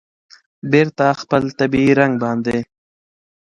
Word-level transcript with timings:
بېرته 0.71 1.05
خپل 1.21 1.43
طبیعي 1.59 1.93
رنګ 1.99 2.13
باندې 2.23 2.57